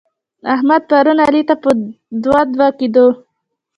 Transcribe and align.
احمد؛ 0.53 0.81
پرون 0.89 1.17
علي 1.25 1.41
ته 1.49 1.55
په 1.63 1.69
دوه 2.23 2.41
دوه 2.53 2.67
کېدو. 2.79 3.07